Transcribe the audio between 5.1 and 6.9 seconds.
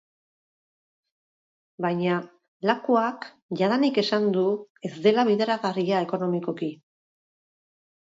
bideragarria ekonomikoki.